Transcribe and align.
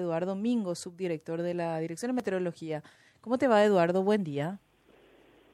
Eduardo 0.00 0.34
Mingo, 0.34 0.74
subdirector 0.74 1.42
de 1.42 1.54
la 1.54 1.78
Dirección 1.78 2.10
de 2.10 2.14
Meteorología. 2.14 2.82
¿Cómo 3.20 3.38
te 3.38 3.48
va, 3.48 3.62
Eduardo? 3.64 4.02
Buen 4.02 4.24
día. 4.24 4.58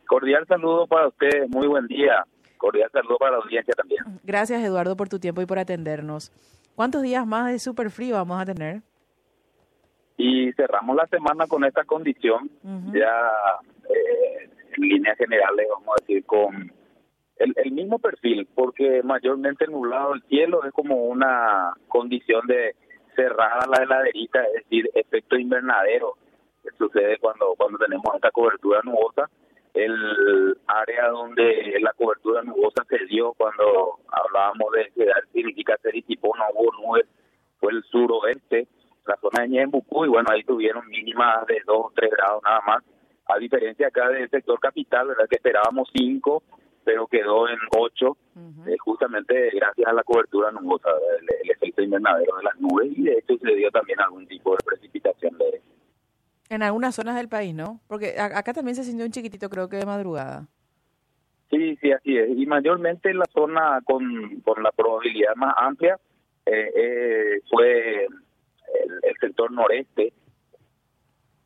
Cordial 0.06 0.46
saludo 0.46 0.86
para 0.86 1.08
usted, 1.08 1.48
muy 1.48 1.66
buen 1.66 1.86
día. 1.86 2.24
Cordial 2.56 2.88
saludo 2.92 3.18
para 3.18 3.32
la 3.32 3.38
audiencia 3.38 3.74
también. 3.74 4.02
Gracias, 4.22 4.62
Eduardo, 4.62 4.96
por 4.96 5.08
tu 5.08 5.18
tiempo 5.18 5.42
y 5.42 5.46
por 5.46 5.58
atendernos. 5.58 6.32
¿Cuántos 6.74 7.02
días 7.02 7.26
más 7.26 7.50
de 7.50 7.58
super 7.58 7.90
frío 7.90 8.14
vamos 8.14 8.40
a 8.40 8.44
tener? 8.44 8.82
Y 10.16 10.52
cerramos 10.52 10.96
la 10.96 11.06
semana 11.08 11.46
con 11.46 11.64
esta 11.64 11.84
condición, 11.84 12.50
ya 12.94 13.32
eh, 13.88 14.50
en 14.76 14.82
líneas 14.88 15.18
generales, 15.18 15.66
vamos 15.70 15.88
a 15.88 16.00
decir, 16.00 16.24
con 16.24 16.72
el, 17.36 17.52
el 17.56 17.72
mismo 17.72 17.98
perfil, 17.98 18.48
porque 18.54 19.02
mayormente 19.02 19.66
nublado 19.66 20.14
el 20.14 20.22
cielo 20.22 20.64
es 20.64 20.72
como 20.72 21.04
una 21.04 21.74
condición 21.88 22.46
de 22.46 22.74
cerrada 23.16 23.66
la 23.66 23.82
heladerita, 23.82 24.42
es 24.44 24.64
decir, 24.64 24.88
efecto 24.94 25.36
invernadero, 25.36 26.14
que 26.62 26.70
sucede 26.76 27.18
cuando, 27.18 27.54
cuando 27.56 27.78
tenemos 27.78 28.04
esta 28.14 28.30
cobertura 28.30 28.80
nubosa. 28.84 29.28
El 29.74 30.56
área 30.66 31.08
donde 31.08 31.78
la 31.80 31.92
cobertura 31.92 32.42
nubosa 32.42 32.82
se 32.88 33.04
dio 33.06 33.34
cuando 33.34 33.98
hablábamos 34.08 34.72
de 34.72 34.90
que 34.94 35.10
significa 35.32 35.76
ser 35.82 35.94
y 35.94 36.02
tipo 36.02 36.34
no 36.36 36.44
hubo 36.54 36.72
nubes, 36.80 37.06
fue 37.60 37.72
el 37.72 37.82
suroeste, 37.84 38.68
la 39.06 39.16
zona 39.16 39.42
de 39.42 39.48
Ñembucú, 39.48 40.06
y 40.06 40.08
bueno, 40.08 40.28
ahí 40.32 40.42
tuvieron 40.44 40.86
mínimas 40.88 41.46
de 41.46 41.60
2 41.66 41.76
o 41.76 41.92
3 41.94 42.10
grados 42.10 42.42
nada 42.42 42.60
más, 42.66 42.84
a 43.26 43.38
diferencia 43.38 43.88
acá 43.88 44.08
del 44.08 44.30
sector 44.30 44.58
capital, 44.60 45.08
¿verdad? 45.08 45.26
Que 45.28 45.36
esperábamos 45.36 45.88
5, 45.94 46.42
pero 46.86 47.08
quedó 47.08 47.48
en 47.48 47.58
8, 47.76 48.16
eh, 48.68 48.76
justamente 48.78 49.50
gracias 49.50 49.88
a 49.88 49.92
la 49.92 50.04
cobertura 50.04 50.52
nubosa, 50.52 50.88
el, 51.20 51.50
efecto 51.50 51.82
invernadero 51.82 52.36
de 52.36 52.44
las 52.44 52.60
nubes, 52.60 52.96
y 52.96 53.02
de 53.02 53.18
hecho 53.18 53.36
se 53.38 53.54
dio 53.56 53.72
también 53.72 53.98
algún 54.00 54.24
tipo 54.28 54.52
de 54.52 54.58
precipitación 54.64 55.36
de 55.36 55.60
En 56.48 56.62
algunas 56.62 56.94
zonas 56.94 57.16
del 57.16 57.28
país, 57.28 57.56
¿no? 57.56 57.80
Porque 57.88 58.14
acá 58.20 58.52
también 58.52 58.76
se 58.76 58.84
sintió 58.84 59.04
un 59.04 59.10
chiquitito, 59.10 59.50
creo 59.50 59.68
que 59.68 59.78
de 59.78 59.86
madrugada. 59.86 60.46
Sí, 61.50 61.76
sí, 61.80 61.90
así 61.90 62.16
es. 62.16 62.38
Y 62.38 62.46
mayormente 62.46 63.10
en 63.10 63.18
la 63.18 63.26
zona 63.32 63.80
con, 63.84 64.40
con 64.42 64.62
la 64.62 64.70
probabilidad 64.70 65.34
más 65.34 65.54
amplia 65.56 65.98
eh, 66.44 66.70
eh, 66.76 67.40
fue 67.50 68.04
el, 68.04 68.92
el 69.02 69.16
sector 69.20 69.50
noreste, 69.50 70.12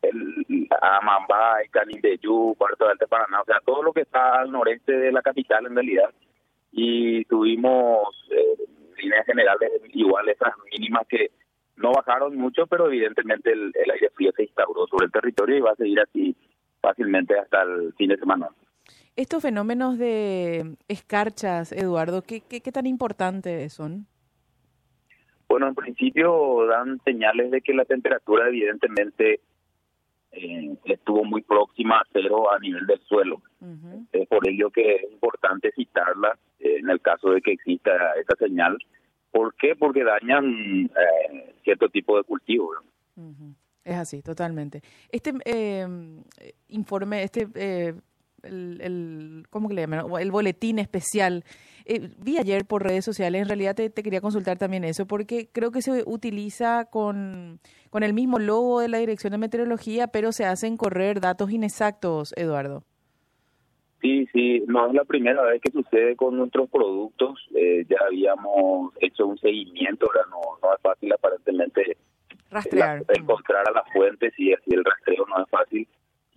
el 0.03 0.69
Amambay, 0.81 1.69
Canindeyú, 1.69 2.55
Puerto 2.56 2.84
de 2.84 2.93
Alto 2.93 3.06
Paraná, 3.09 3.41
o 3.41 3.45
sea, 3.45 3.61
todo 3.65 3.83
lo 3.83 3.93
que 3.93 4.03
está 4.03 4.41
al 4.41 4.51
noreste 4.51 4.93
de 4.93 5.12
la 5.12 5.23
capital 5.23 5.67
en 5.67 5.75
realidad. 5.75 6.11
Y 6.73 7.25
tuvimos 7.25 8.09
eh, 8.31 8.65
líneas 8.98 9.27
generales 9.27 9.71
igual 9.93 10.28
esas 10.28 10.55
mínimas 10.73 11.06
que 11.09 11.31
no 11.77 11.93
bajaron 11.93 12.37
mucho, 12.37 12.67
pero 12.67 12.87
evidentemente 12.87 13.53
el, 13.53 13.73
aire 13.93 14.11
frío 14.15 14.33
se 14.37 14.45
instauró 14.45 14.87
sobre 14.87 15.06
el 15.06 15.12
territorio 15.12 15.56
y 15.56 15.61
va 15.61 15.73
a 15.73 15.77
seguir 15.77 16.01
así 16.01 16.37
fácilmente 16.81 17.39
hasta 17.39 17.62
el 17.62 17.93
fin 17.95 18.09
de 18.09 18.19
semana. 18.19 18.48
Estos 19.17 19.43
fenómenos 19.43 19.98
de 19.98 20.77
escarchas, 20.89 21.73
Eduardo, 21.73 22.23
¿qué, 22.23 22.41
qué, 22.41 22.61
qué 22.61 22.73
tan 22.73 22.87
importantes 22.87 23.73
son? 23.73 24.06
Bueno, 25.48 25.67
en 25.67 25.75
principio 25.75 26.67
dan 26.67 27.01
señales 27.05 27.51
de 27.51 27.61
que 27.61 27.75
la 27.75 27.84
temperatura 27.84 28.47
evidentemente 28.48 29.41
eh, 30.33 30.77
estuvo 30.84 31.25
muy 31.25 31.42
próxima 31.42 31.97
a 31.97 32.06
cero 32.12 32.53
a 32.53 32.59
nivel 32.59 32.86
del 32.86 33.00
suelo. 33.00 33.42
Es 34.12 34.28
por 34.28 34.48
ello 34.48 34.70
que 34.70 34.97
es 34.97 35.12
importante 35.12 35.72
citarla 35.72 36.39
eh, 36.59 36.77
en 36.78 36.89
el 36.89 37.00
caso 37.00 37.31
de 37.31 37.41
que 37.41 37.53
exista 37.53 37.91
esa 38.20 38.37
señal. 38.39 38.78
¿Por 39.31 39.55
qué? 39.55 39.75
Porque 39.77 40.05
dañan 40.05 40.87
eh, 40.87 41.55
cierto 41.62 41.89
tipo 41.89 42.17
de 42.17 42.25
cultivo. 42.25 42.72
Es 43.84 43.97
así, 43.97 44.22
totalmente. 44.22 44.83
Este 45.11 45.33
informe, 46.69 47.22
este 47.22 47.47
el, 48.42 48.81
el, 48.81 49.47
¿cómo 49.50 49.69
que 49.69 49.75
le 49.75 49.83
llaman? 49.83 50.06
El 50.20 50.31
boletín 50.31 50.78
especial. 50.78 51.44
Eh, 51.93 52.09
vi 52.19 52.39
ayer 52.39 52.67
por 52.67 52.84
redes 52.84 53.05
sociales, 53.05 53.43
en 53.43 53.49
realidad 53.49 53.75
te, 53.75 53.91
quería 53.91 54.21
consultar 54.21 54.59
también 54.59 54.84
eso, 54.84 55.06
porque 55.06 55.49
creo 55.51 55.73
que 55.73 55.83
se 55.83 56.05
utiliza 56.06 56.84
con, 56.84 57.59
con 57.91 58.05
el 58.05 58.15
mismo 58.15 58.39
logo 58.39 58.78
de 58.78 58.87
la 58.87 58.99
Dirección 58.99 59.33
de 59.33 59.39
Meteorología, 59.39 60.06
pero 60.06 60.31
se 60.31 60.45
hacen 60.45 60.77
correr 60.77 61.21
datos 61.21 61.50
inexactos, 61.50 62.33
Eduardo. 62.37 62.84
Sí, 64.00 64.29
sí, 64.33 64.62
no 64.69 64.87
es 64.87 64.95
la 64.95 65.05
primera 65.05 65.43
vez 65.43 65.61
que 65.61 65.73
sucede 65.73 66.15
con 66.15 66.37
nuestros 66.37 66.71
productos. 66.71 67.41
Eh, 67.56 67.84
ya 67.89 67.97
habíamos 68.06 68.93
hecho 69.00 69.27
un 69.27 69.37
seguimiento, 69.39 70.06
ahora 70.06 70.29
no, 70.31 70.41
no 70.62 70.73
es 70.73 70.81
fácil 70.81 71.12
aparentemente 71.12 71.97
Rastrear. 72.53 73.03
encontrar 73.09 73.69
a 73.69 73.73
las 73.73 73.93
fuentes 73.93 74.33
y 74.39 74.53
así 74.53 74.71
el 74.71 74.84
rastreo 74.84 75.27
no 75.27 75.43
es 75.43 75.50
fácil 75.50 75.89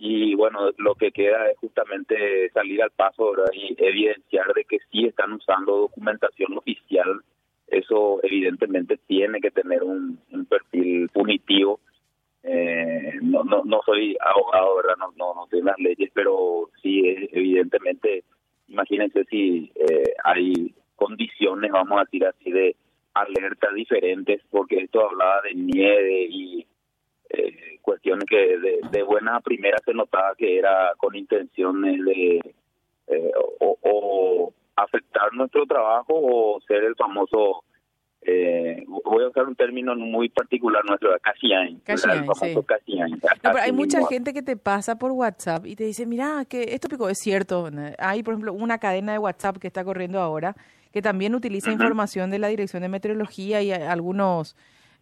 y 0.06 0.34
bueno, 0.34 0.68
lo 0.76 0.96
que 0.96 1.12
queda 1.12 1.48
es 1.50 1.56
justamente 1.56 2.50
salir 2.50 2.82
al 2.82 2.90
paso 2.90 3.32
y 3.54 3.74
evidenciar 3.78 4.52
de 4.52 4.66
que 4.66 4.76
sí 4.92 5.06
están 5.06 5.32
usando 5.32 5.78
documentación 5.78 6.58
oficial. 6.58 7.22
Eso 7.68 8.20
evidentemente 8.22 8.98
tiene 9.06 9.40
que 9.40 9.50
tener 9.50 9.82
un, 9.82 10.18
perfil 10.46 11.08
punitivo. 11.08 11.80
Eh, 12.42 13.14
no, 13.22 13.44
no, 13.44 13.62
no 13.64 13.80
soy 13.86 14.14
abogado, 14.20 14.76
¿verdad? 14.76 14.96
No, 14.98 15.12
no, 15.16 15.46
no 15.50 15.62
las 15.62 15.78
leyes, 15.78 16.10
pero 16.12 16.68
sí, 16.82 17.00
evidentemente, 17.32 18.24
imagínense 18.68 19.24
si 19.30 19.72
eh, 19.74 20.12
hay 20.22 20.74
condiciones, 20.96 21.72
vamos 21.72 21.98
a 21.98 22.04
decir 22.04 22.26
así, 22.26 22.52
de 22.52 22.76
alerta 23.14 23.72
diferentes, 23.72 24.42
porque 24.50 24.80
esto 24.80 25.08
hablaba 25.08 25.40
de 25.40 25.54
nieve 25.54 26.26
y 26.28 26.66
que 28.20 28.58
de, 28.90 29.02
buena 29.02 29.40
primera 29.40 29.78
se 29.84 29.94
notaba 29.94 30.34
que 30.36 30.58
era 30.58 30.92
con 30.96 31.14
intenciones 31.14 32.04
de 32.04 32.54
eh, 33.06 33.32
o, 33.60 34.52
afectar 34.76 35.32
nuestro 35.34 35.66
trabajo 35.66 36.14
o 36.14 36.60
ser 36.66 36.82
el 36.82 36.96
famoso 36.96 37.62
eh, 38.22 38.82
voy 39.04 39.22
a 39.22 39.28
usar 39.28 39.46
un 39.46 39.54
término 39.54 39.94
muy 39.94 40.30
particular 40.30 40.82
nuestro, 40.84 41.10
casi 41.20 41.52
el 41.52 41.80
famoso 42.24 42.44
sí. 42.46 42.56
pero 43.42 43.58
hay 43.58 43.70
mucha 43.70 44.04
gente 44.06 44.32
que 44.32 44.42
te 44.42 44.56
pasa 44.56 44.98
por 44.98 45.12
WhatsApp 45.12 45.66
y 45.66 45.76
te 45.76 45.84
dice, 45.84 46.06
mira, 46.06 46.44
que 46.48 46.74
esto 46.74 46.88
pico 46.88 47.08
es 47.10 47.18
cierto. 47.18 47.68
Hay, 47.98 48.22
por 48.22 48.32
ejemplo, 48.34 48.54
una 48.54 48.78
cadena 48.78 49.12
de 49.12 49.18
WhatsApp 49.18 49.58
que 49.58 49.66
está 49.66 49.84
corriendo 49.84 50.20
ahora 50.20 50.56
que 50.94 51.02
también 51.02 51.34
utiliza 51.34 51.72
información 51.72 52.30
de 52.30 52.38
la 52.38 52.46
Dirección 52.46 52.82
de 52.82 52.88
Meteorología 52.88 53.60
y 53.62 53.72
algunos 53.72 54.54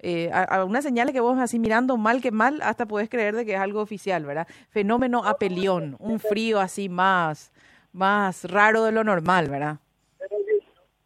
eh, 0.05 0.31
algunas 0.33 0.83
señales 0.83 1.15
que 1.15 1.21
vos 1.21 1.39
así 1.39 1.61
mirando 1.61 1.97
mal 1.97 2.21
que 2.21 2.33
mal, 2.33 2.61
hasta 2.63 2.87
puedes 2.87 3.09
creer 3.09 3.37
de 3.37 3.47
que 3.47 3.55
es 3.55 3.61
algo 3.61 3.81
oficial, 3.81 4.25
¿verdad? 4.27 4.49
Fenómeno 4.69 5.25
apelión, 5.25 5.97
un 6.01 6.19
frío 6.19 6.59
así 6.59 6.89
más, 6.89 7.53
más 7.93 8.51
raro 8.51 8.83
de 8.83 8.91
lo 8.91 9.05
normal, 9.05 9.49
¿verdad? 9.49 9.79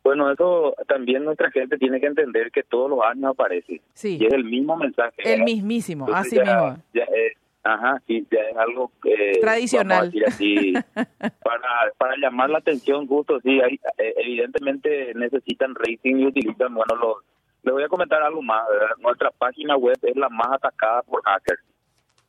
Bueno, 0.02 0.30
eso 0.30 0.74
también 0.88 1.24
nuestra 1.24 1.50
gente 1.50 1.76
tiene 1.76 2.00
que 2.00 2.06
entender 2.06 2.50
que 2.50 2.62
todos 2.62 2.88
los 2.88 3.00
años 3.02 3.32
aparece. 3.32 3.82
Sí. 3.92 4.16
Y 4.18 4.24
es 4.24 4.32
el 4.32 4.44
mismo 4.44 4.76
mensaje. 4.76 5.20
El 5.24 5.42
mismísimo, 5.42 6.06
así 6.10 6.38
mismo. 6.38 6.78
ajá, 7.64 8.00
sí, 8.06 8.26
ya 8.30 8.40
es 8.40 8.56
algo 8.56 8.92
eh, 9.04 9.40
tradicional. 9.42 10.10
Así, 10.26 10.72
para, 10.94 11.92
para 11.98 12.16
llamar 12.16 12.48
la 12.48 12.58
atención, 12.58 13.06
justo, 13.06 13.40
sí, 13.40 13.60
hay, 13.60 13.80
eh, 13.98 14.14
evidentemente 14.16 15.12
necesitan 15.14 15.74
rating 15.74 16.16
y 16.16 16.26
utilizan, 16.26 16.72
bueno, 16.72 16.94
los 16.94 17.16
le 17.66 17.72
voy 17.72 17.82
a 17.82 17.88
comentar 17.88 18.22
algo 18.22 18.42
más. 18.42 18.64
Nuestra 18.98 19.32
página 19.32 19.76
web 19.76 19.98
es 20.02 20.16
la 20.16 20.28
más 20.28 20.52
atacada 20.52 21.02
por 21.02 21.22
hackers. 21.24 21.62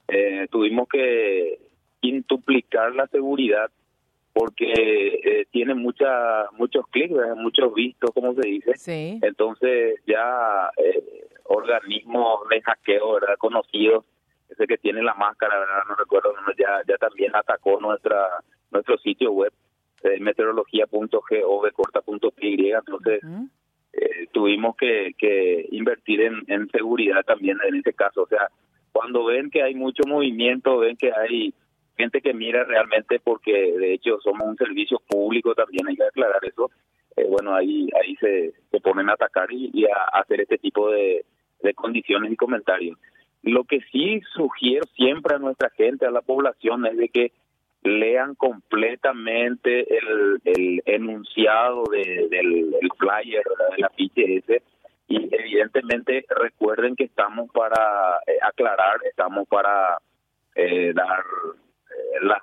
Eh, 0.08 0.48
tuvimos 0.50 0.88
que 0.90 1.60
quintuplicar 2.02 2.96
la 2.96 3.06
seguridad 3.08 3.70
porque 4.34 4.72
eh, 4.72 5.46
tiene 5.52 5.76
mucha, 5.76 6.50
muchos 6.54 6.88
clics, 6.88 7.14
muchos 7.36 7.74
vistos, 7.74 8.10
como 8.14 8.34
se 8.34 8.48
dice. 8.48 8.76
Sí. 8.78 9.20
Entonces 9.22 10.00
ya 10.08 10.72
eh, 10.78 11.28
organismos 11.44 12.48
de 12.50 12.62
hackeo 12.62 13.14
¿verdad? 13.14 13.38
conocidos, 13.38 14.06
ese 14.50 14.66
que 14.66 14.78
tiene 14.78 15.04
la 15.04 15.14
máscara, 15.14 15.60
¿verdad? 15.60 15.84
no 15.88 15.96
recuerdo, 15.96 16.34
ya, 16.58 16.82
ya 16.88 16.98
también 16.98 17.36
atacó 17.36 17.80
nuestra 17.80 18.28
nuestro 18.72 18.98
sitio 18.98 19.32
web, 19.32 19.54
eh, 20.04 20.20
meteorología.gov.py. 20.20 22.72
Entonces, 22.72 23.22
eh, 23.98 24.28
tuvimos 24.32 24.76
que, 24.76 25.16
que 25.18 25.68
invertir 25.72 26.22
en, 26.22 26.70
seguridad 26.70 27.24
también 27.26 27.58
en 27.68 27.76
ese 27.76 27.94
caso. 27.94 28.24
O 28.24 28.28
sea, 28.28 28.48
cuando 28.92 29.26
ven 29.26 29.50
que 29.50 29.64
hay 29.64 29.74
mucho 29.74 30.04
movimiento, 30.08 30.78
ven 30.78 30.96
que 30.98 31.12
hay 31.12 31.54
gente 31.98 32.22
que 32.22 32.34
mira 32.34 32.64
realmente 32.64 33.20
porque 33.20 33.52
de 33.52 33.94
hecho 33.94 34.20
somos 34.22 34.48
un 34.48 34.56
servicio 34.56 35.02
público 35.08 35.56
también, 35.56 35.88
hay 35.88 35.96
que 35.96 36.04
aclarar 36.04 36.40
eso, 36.46 36.70
eh, 37.16 37.26
bueno, 37.28 37.56
ahí 37.56 37.90
ahí 38.00 38.16
se, 38.18 38.54
se 38.70 38.80
ponen 38.80 39.10
a 39.10 39.14
atacar 39.14 39.52
y, 39.52 39.86
a, 39.86 40.20
hacer 40.20 40.42
este 40.42 40.60
tipo 40.60 40.92
de, 40.92 41.26
de 41.64 41.74
condiciones 41.74 42.32
y 42.32 42.36
comentarios. 42.36 43.00
Lo 43.42 43.64
que 43.64 43.80
sí 43.92 44.22
sugiero 44.36 44.86
siempre 44.96 45.36
a 45.36 45.40
nuestra 45.40 45.72
gente, 45.72 46.06
a 46.06 46.12
la 46.12 46.22
población, 46.22 46.86
es 46.86 46.98
de 46.98 47.10
que 47.10 47.32
lean 47.84 48.36
completamente 48.36 49.88
el, 49.98 50.42
el 50.44 50.84
enunciado 50.86 51.84
de, 51.92 52.28
del 52.30 52.76
el 52.82 52.90
flyer, 52.98 53.44
del 53.72 53.86
afiche 53.86 54.38
ese, 54.38 54.62
y 55.08 55.30
evidentemente 55.34 56.26
recuerden 56.30 56.96
que 56.96 57.06
estamos 57.06 57.50
para 57.52 58.20
eh, 58.28 58.38
aclarar, 58.42 58.98
estamos 59.10 59.48
para 59.48 60.00
eh, 60.56 60.92
dar 60.94 61.24
eh, 61.90 62.26
las, 62.26 62.42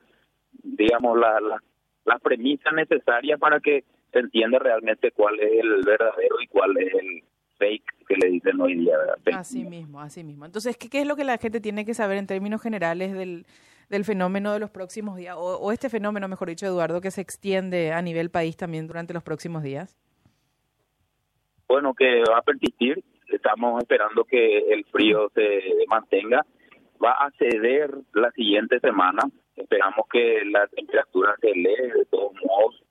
digamos, 0.62 1.18
las 1.18 1.42
la, 1.42 1.62
la 2.06 2.18
premisas 2.18 2.72
necesarias 2.72 3.38
para 3.38 3.60
que 3.60 3.84
se 4.12 4.20
entienda 4.20 4.58
realmente 4.58 5.10
cuál 5.10 5.38
es 5.40 5.50
el 5.52 5.82
verdadero 5.84 6.40
y 6.40 6.46
cuál 6.46 6.76
es 6.78 6.94
el 6.94 7.22
fake 7.58 8.06
que 8.08 8.16
le 8.16 8.28
dicen 8.28 8.60
hoy 8.60 8.76
día. 8.76 8.96
Así 9.34 9.64
mismo, 9.64 10.00
así 10.00 10.24
mismo. 10.24 10.46
Entonces, 10.46 10.76
¿qué, 10.76 10.88
¿qué, 10.88 11.02
es 11.02 11.06
lo 11.06 11.16
que 11.16 11.24
la 11.24 11.36
gente 11.36 11.60
tiene 11.60 11.84
que 11.84 11.94
saber 11.94 12.16
en 12.16 12.26
términos 12.26 12.62
generales 12.62 13.12
del, 13.12 13.44
del 13.94 14.04
fenómeno 14.04 14.52
de 14.52 14.60
los 14.60 14.70
próximos 14.70 15.16
días, 15.16 15.36
o, 15.38 15.56
o 15.56 15.72
este 15.72 15.88
fenómeno, 15.88 16.28
mejor 16.28 16.48
dicho, 16.48 16.66
Eduardo, 16.66 17.00
que 17.00 17.10
se 17.10 17.20
extiende 17.20 17.92
a 17.92 18.02
nivel 18.02 18.30
país 18.30 18.56
también 18.56 18.86
durante 18.86 19.14
los 19.14 19.22
próximos 19.22 19.62
días? 19.62 19.98
bueno, 21.74 21.94
que 21.94 22.22
va 22.30 22.38
a 22.38 22.42
persistir. 22.42 23.02
Estamos 23.28 23.82
esperando 23.82 24.24
que 24.24 24.58
el 24.72 24.84
frío 24.86 25.28
se 25.34 25.60
mantenga. 25.88 26.46
Va 27.04 27.12
a 27.12 27.30
ceder 27.32 27.90
la 28.12 28.30
siguiente 28.30 28.78
semana. 28.80 29.22
Esperamos 29.56 30.06
que 30.12 30.42
la 30.44 30.66
temperatura 30.68 31.34
se 31.40 31.50
eleve. 31.50 31.98
De 31.98 32.04
todos 32.06 32.32
modos, 32.44 32.82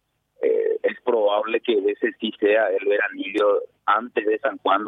eh, 0.42 0.78
es 0.84 1.00
probable 1.06 1.62
que 1.62 1.74
ese 1.78 2.12
sí 2.20 2.34
sea 2.40 2.68
el 2.68 2.86
veranillo 2.86 3.62
antes 3.86 4.26
de 4.26 4.38
San 4.40 4.58
Juan, 4.58 4.84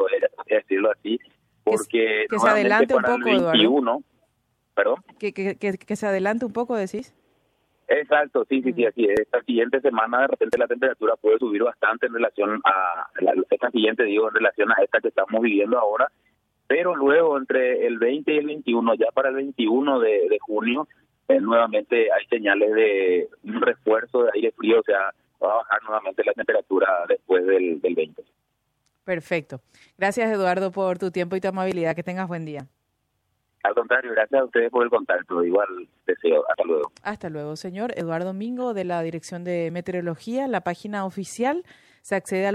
decirlo 0.48 0.92
así, 0.92 1.18
porque 1.64 2.26
que, 2.30 2.40
se 2.40 2.50
adelante 2.50 2.96
un 2.96 3.02
poco, 3.02 3.30
el 3.30 3.44
21, 3.44 3.44
Eduardo. 3.44 4.04
¿Perdón? 4.76 4.98
Que, 5.20 5.34
que, 5.34 5.56
que, 5.56 5.78
que 5.78 5.96
se 5.96 6.08
adelante 6.08 6.46
un 6.46 6.54
poco, 6.54 6.76
decís. 6.76 7.16
Exacto, 7.88 8.46
sí, 8.50 8.62
sí, 8.64 8.74
sí, 8.74 8.86
así 8.86 9.06
es. 9.06 9.20
Esta 9.20 9.42
siguiente 9.44 9.80
semana 9.80 10.22
de 10.22 10.28
repente 10.28 10.58
la 10.58 10.68
temperatura 10.68 11.16
puede 11.16 11.38
subir 11.38 11.64
bastante 11.64 12.08
en 12.08 12.14
relación 12.14 12.62
a, 12.64 13.08
la, 13.22 13.34
esta 13.50 13.70
siguiente, 13.70 14.04
digo, 14.04 14.28
en 14.28 14.36
relación 14.36 14.72
a 14.72 14.84
esta 14.84 15.00
que 15.00 15.10
estamos 15.10 15.42
viviendo 15.42 15.78
ahora, 15.78 16.12
pero 16.68 16.96
luego 16.96 17.38
entre 17.38 17.86
el 17.86 18.00
20 18.00 18.34
y 18.34 18.38
el 18.38 18.48
21, 18.48 18.96
ya 18.96 19.12
para 19.14 19.30
el 19.30 19.36
21 19.36 20.00
de, 20.00 20.28
de 20.30 20.40
junio, 20.40 20.88
eh, 21.28 21.40
nuevamente 21.40 22.12
hay 22.12 22.26
señales 22.28 22.74
de 22.74 23.30
un 23.44 23.62
refuerzo 23.62 24.24
de 24.24 24.32
aire 24.34 24.52
frío, 24.52 24.80
o 24.80 24.84
sea, 24.84 25.14
va 25.42 25.54
a 25.54 25.58
bajar 25.58 25.84
nuevamente 25.84 26.24
la 26.26 26.34
temperatura 26.34 26.88
después 27.08 27.46
del, 27.46 27.82
del 27.82 27.94
20. 27.94 28.24
Perfecto. 29.04 29.62
Gracias, 29.98 30.32
Eduardo, 30.32 30.72
por 30.72 30.98
tu 30.98 31.12
tiempo 31.12 31.36
y 31.36 31.42
tu 31.42 31.48
amabilidad. 31.48 31.96
Que 31.96 32.02
tengas 32.02 32.28
buen 32.28 32.46
día. 32.46 32.68
Al 33.66 33.74
contrario, 33.74 34.12
gracias 34.12 34.40
a 34.40 34.46
ustedes 34.46 34.70
por 34.70 34.84
el 34.84 34.92
contacto. 34.92 35.44
Igual 35.44 35.68
deseo. 36.06 36.44
Hasta 36.48 36.64
luego. 36.64 36.92
Hasta 37.02 37.30
luego, 37.30 37.56
señor 37.56 37.94
Eduardo 37.98 38.32
Mingo, 38.32 38.76
de 38.76 38.84
la 38.84 39.02
Dirección 39.02 39.44
de 39.44 39.72
Meteorología. 39.72 40.48
La 40.48 40.62
página 40.62 41.04
oficial 41.04 41.64
se 42.04 42.14
accede 42.14 42.46
al 42.46 42.54